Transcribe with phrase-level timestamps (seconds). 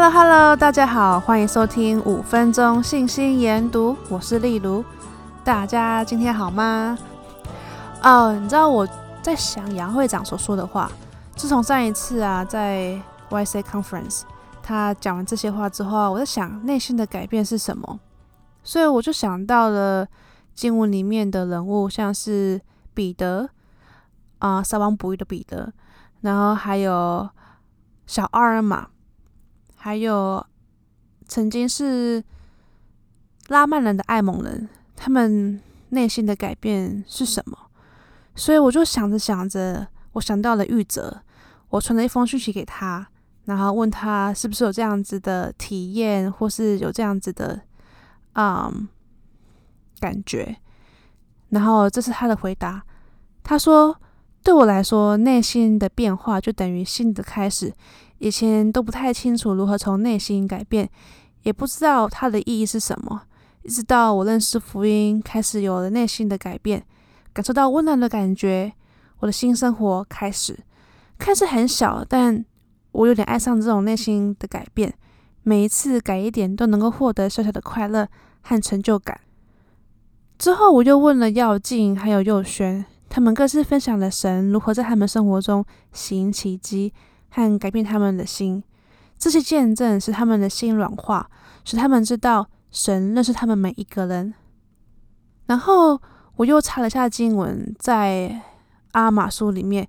[0.00, 4.84] Hello Hello，大家好，欢迎收听五分钟信心研读，我是丽如。
[5.42, 6.96] 大家今天好吗？
[8.04, 8.86] 哦，你知道我
[9.20, 10.88] 在想杨会长所说的话。
[11.34, 12.96] 自从上一次啊，在
[13.28, 14.20] YC Conference，
[14.62, 17.98] 他讲完这些话之后，我在想内心的改变是什么，
[18.62, 20.06] 所以我就想到了
[20.54, 22.60] 经文里面的人物，像是
[22.94, 23.48] 彼得
[24.38, 25.72] 啊，撒网捕鱼的彼得，
[26.20, 27.28] 然后还有
[28.06, 28.86] 小阿尔玛。
[29.78, 30.44] 还有
[31.26, 32.22] 曾经是
[33.46, 35.60] 拉曼人的爱蒙人，他们
[35.90, 37.56] 内心的改变是什么？
[38.34, 41.22] 所以我就想着想着，我想到了玉泽，
[41.70, 43.08] 我传了一封讯息给他，
[43.44, 47.60] 然后问他是不是有这样子的体验，或是有这样子的
[48.34, 48.88] 嗯
[50.00, 50.56] 感觉。
[51.50, 52.84] 然后这是他的回答，
[53.42, 53.98] 他说
[54.42, 57.72] ：“对我来说，内心的变化就等于新的开始。”
[58.18, 60.90] 以前都不太清楚如何从内心改变，
[61.44, 63.22] 也不知道它的意义是什么。
[63.62, 66.84] 一直到我认识福音，开始有了内心的改变，
[67.32, 68.72] 感受到温暖的感觉，
[69.20, 70.58] 我的新生活开始。
[71.16, 72.44] 看似很小，但
[72.90, 74.92] 我有点爱上这种内心的改变。
[75.44, 78.08] 每一次改一点，都能够获得小小的快乐
[78.40, 79.20] 和成就感。
[80.38, 86.92] 之后，我又问了耀静还有佑轩，他们各自分享了神如何在他们生活中行奇迹。
[87.30, 88.64] 和改变他们的心，
[89.18, 91.30] 这些见证使他们的心软化，
[91.62, 94.32] 使他们知道神认识他们每一个人。
[95.44, 96.00] 然后
[96.36, 98.40] 我又查了下经文，在
[98.92, 99.86] 阿玛书里面，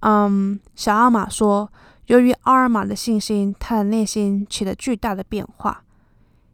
[0.00, 1.72] 嗯，小阿玛说，
[2.08, 5.82] 由于阿尔玛的信心，他的内心起了巨大的变化。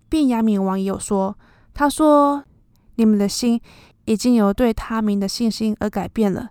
[0.08, 1.36] 便雅悯王也有说，
[1.74, 2.44] 他说，
[2.94, 3.60] 你们的心
[4.06, 6.48] 已经由对他名的信心而改变了，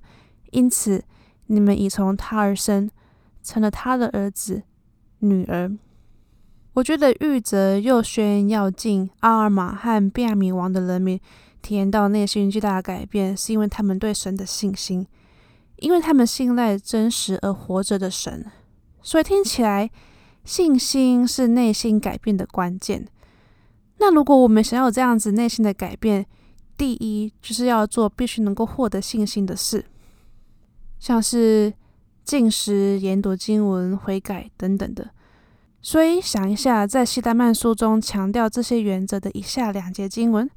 [0.51, 1.03] 因此
[1.47, 2.89] 你们已从他而生。
[3.47, 4.63] 成了他的儿子、
[5.19, 5.71] 女儿。
[6.73, 11.19] 我觉得玉泽、佑宣、耀静、阿尔玛和便雅悯王的人民
[11.61, 15.05] 体验到内心巨大的改变，是因为他们对神的信心，
[15.75, 18.43] 因为他们信赖真实而活着的神。
[19.03, 19.91] 所以听起来，
[20.43, 23.07] 信心是内心改变的关键。
[23.99, 26.25] 那如果我们想要这样子内心的改变，
[26.77, 29.85] 第一就是要做必须能够获得信心的事，
[30.99, 31.73] 像是。
[32.25, 35.11] 禁食、研读经文、悔改等等的，
[35.79, 40.49] 所以想一下，在西代曼书中强调这些原则的以下两节经文。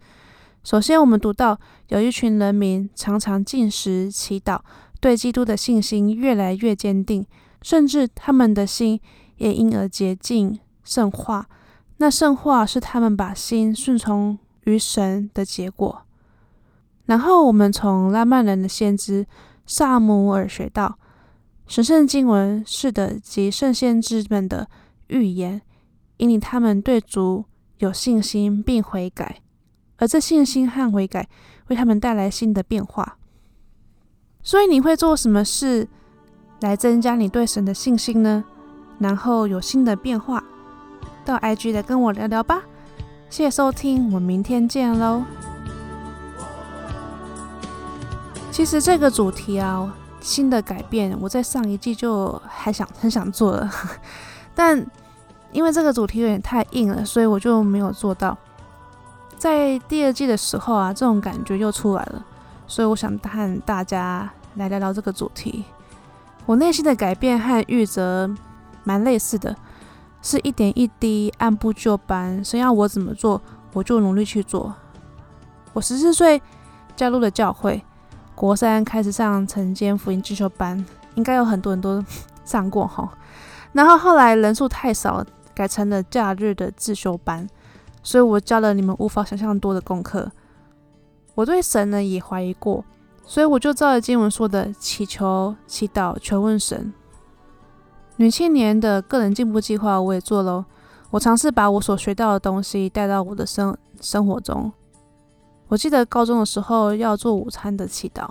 [0.64, 4.58] 首先，我们读到有一群人民常常进食、祈祷，
[4.98, 7.26] 对基督的信心越来越坚定，
[7.60, 8.98] 甚至他们的心
[9.36, 11.50] 也因而洁净、圣化。
[11.98, 16.06] 那圣化是他们把心顺从于神的结果。
[17.08, 19.26] 然后，我们从拉曼人的先知
[19.64, 20.98] 撒母耳学到。
[21.66, 24.68] 神圣经文是的，及圣先知们的
[25.06, 25.62] 预言，
[26.18, 27.46] 引领他们对主
[27.78, 29.40] 有信心并悔改，
[29.96, 31.26] 而这信心和悔改
[31.68, 33.16] 为他们带来新的变化。
[34.42, 35.88] 所以你会做什么事
[36.60, 38.44] 来增加你对神的信心呢？
[38.98, 40.44] 然后有新的变化，
[41.24, 42.62] 到 IG 来跟我聊聊吧。
[43.30, 45.47] 谢谢收听，我们明天见喽。
[48.58, 49.94] 其实这个主题啊。
[50.20, 53.70] 新的改变，我在上一季就还想很想做了，
[54.52, 54.84] 但
[55.52, 58.36] 因为这个主题有点太硬了，所以我就没有做到。
[59.36, 62.26] 在第二季的时候啊，这种感觉又出来了，
[62.66, 65.64] 所以我想和大家来聊聊这个主题。
[66.46, 68.28] 我内心的改变和玉泽
[68.82, 69.54] 蛮类似的，
[70.20, 73.40] 是一点一滴，按部就班，谁要我怎么做，
[73.72, 74.74] 我就努力去做。
[75.74, 76.42] 我十四岁
[76.96, 77.84] 加入了教会。
[78.38, 82.00] 国三开始上晨间福音进修班，应该有很多人都
[82.46, 83.12] 上过哈。
[83.72, 87.48] 然后后来人数太少，改成了假日的自修班，
[88.00, 90.30] 所以我教了你们无法想象多的功课。
[91.34, 92.84] 我对神呢也怀疑过，
[93.24, 96.92] 所以我就照着经文说的祈求、祈祷、求问神。
[98.18, 100.64] 女青年的个人进步计划我也做喽，
[101.10, 104.72] 我尝试把我所学到的东西带到我的生生活中。
[105.68, 108.28] 我记得高中的时候要做午餐的祈祷，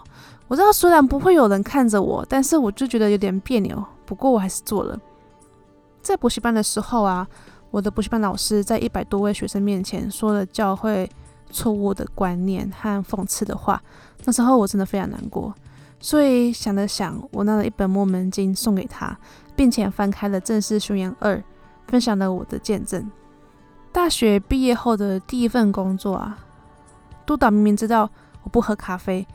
[0.48, 3.84] 我知道虽然不会有人看着我，但是我就觉得有点别扭。
[4.06, 5.00] 不过我还是做了。
[6.02, 7.28] 在补习班的时候啊，
[7.70, 11.10] 我的补习班老师在一百多位学生面前说了教会
[11.52, 13.82] 错误的观念和讽刺的话，
[14.26, 15.54] 那时候我真的非常难过。
[16.00, 19.18] 所以想了想，我拿了一本《摩门经》送给他，
[19.56, 21.36] 并且翻开了《正式宣言二》，
[21.88, 23.12] 分享了我的见证。
[23.92, 26.38] 大学毕业后的第一份工作啊。
[27.28, 28.10] 督导明明知道
[28.42, 29.28] 我不喝咖啡，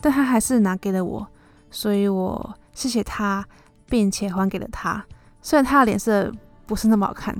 [0.00, 1.26] 但他还是拿给了我，
[1.70, 3.46] 所以我谢谢他，
[3.88, 5.02] 并且还给了他。
[5.40, 6.30] 虽然他的脸色
[6.66, 7.34] 不是那么好看。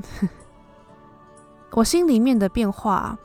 [1.72, 3.18] 我心里面的变化，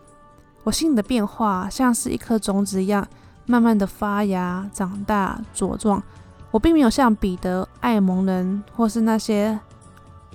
[0.64, 3.08] 我心里的变化像是一颗种子一样，
[3.46, 6.02] 慢慢的发芽、长大、茁壮。
[6.50, 9.58] 我并没有像彼得、艾蒙人或是那些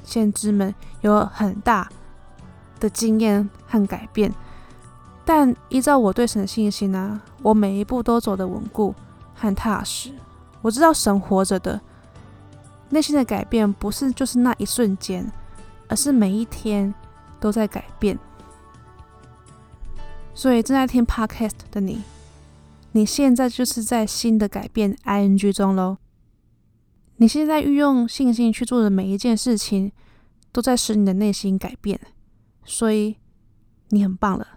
[0.05, 1.87] 先知们有很大
[2.79, 4.33] 的经验和改变，
[5.27, 8.95] 但依照我对神的信心呢、啊，我每一步都走得稳固
[9.35, 10.15] 和踏实。
[10.63, 11.81] 我知道神活着的，
[12.91, 15.31] 内心的改变不是就是那一瞬间，
[15.89, 16.95] 而是每一天
[17.41, 18.17] 都在改变。
[20.33, 22.05] 所以正在听 Podcast 的你，
[22.93, 25.99] 你现在就是在新的改变 ing 中喽。
[27.17, 29.91] 你现在运用信心去做的每一件事情，
[30.53, 31.99] 都在使你的内心改变。
[32.65, 33.17] 所以
[33.89, 34.56] 你很棒了。